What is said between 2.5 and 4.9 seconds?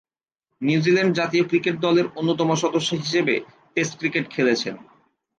সদস্য হিসেবে test cricket খেলছেন।